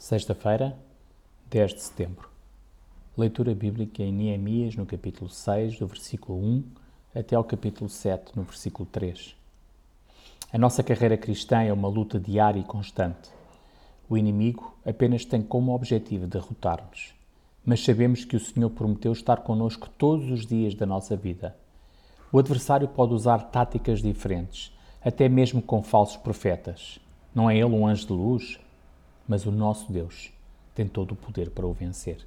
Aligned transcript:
Sexta-feira, 0.00 0.74
10 1.50 1.74
de 1.74 1.82
setembro. 1.82 2.30
Leitura 3.18 3.54
bíblica 3.54 4.02
em 4.02 4.10
Neemias, 4.10 4.74
no 4.74 4.86
capítulo 4.86 5.28
6, 5.28 5.78
do 5.78 5.86
versículo 5.86 6.38
1 6.38 6.64
até 7.14 7.36
ao 7.36 7.44
capítulo 7.44 7.90
7, 7.90 8.34
no 8.34 8.42
versículo 8.42 8.88
3. 8.90 9.36
A 10.50 10.56
nossa 10.56 10.82
carreira 10.82 11.18
cristã 11.18 11.60
é 11.60 11.70
uma 11.70 11.86
luta 11.86 12.18
diária 12.18 12.58
e 12.58 12.64
constante. 12.64 13.28
O 14.08 14.16
inimigo 14.16 14.74
apenas 14.86 15.26
tem 15.26 15.42
como 15.42 15.74
objetivo 15.74 16.26
derrotar-nos. 16.26 17.12
Mas 17.62 17.84
sabemos 17.84 18.24
que 18.24 18.36
o 18.36 18.40
Senhor 18.40 18.70
prometeu 18.70 19.12
estar 19.12 19.42
conosco 19.42 19.90
todos 19.98 20.30
os 20.30 20.46
dias 20.46 20.74
da 20.74 20.86
nossa 20.86 21.14
vida. 21.14 21.54
O 22.32 22.38
adversário 22.38 22.88
pode 22.88 23.12
usar 23.12 23.50
táticas 23.50 24.00
diferentes, 24.00 24.74
até 25.04 25.28
mesmo 25.28 25.60
com 25.60 25.82
falsos 25.82 26.16
profetas. 26.16 26.98
Não 27.34 27.50
é 27.50 27.54
ele 27.58 27.66
um 27.66 27.86
anjo 27.86 28.06
de 28.06 28.12
luz? 28.14 28.58
Mas 29.30 29.46
o 29.46 29.52
nosso 29.52 29.92
Deus 29.92 30.32
tem 30.74 30.88
todo 30.88 31.12
o 31.12 31.16
poder 31.16 31.50
para 31.50 31.64
o 31.64 31.72
vencer. 31.72 32.26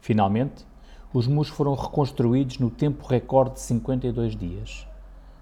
Finalmente, 0.00 0.66
os 1.14 1.28
muros 1.28 1.48
foram 1.48 1.72
reconstruídos 1.76 2.58
no 2.58 2.68
tempo 2.68 3.06
recorde 3.06 3.54
de 3.54 3.60
52 3.60 4.34
dias. 4.34 4.88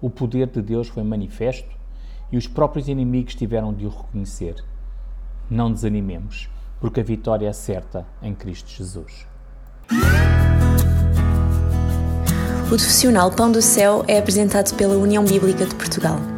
O 0.00 0.08
poder 0.08 0.46
de 0.46 0.62
Deus 0.62 0.86
foi 0.86 1.02
manifesto 1.02 1.68
e 2.30 2.36
os 2.36 2.46
próprios 2.46 2.86
inimigos 2.86 3.34
tiveram 3.34 3.74
de 3.74 3.86
o 3.86 3.88
reconhecer. 3.88 4.64
Não 5.50 5.72
desanimemos, 5.72 6.48
porque 6.80 7.00
a 7.00 7.04
vitória 7.04 7.48
é 7.48 7.52
certa 7.52 8.06
em 8.22 8.32
Cristo 8.32 8.70
Jesus. 8.70 9.26
O 12.66 12.68
profissional 12.68 13.32
Pão 13.32 13.50
do 13.50 13.60
Céu 13.60 14.04
é 14.06 14.16
apresentado 14.16 14.76
pela 14.76 14.94
União 14.94 15.24
Bíblica 15.24 15.66
de 15.66 15.74
Portugal. 15.74 16.37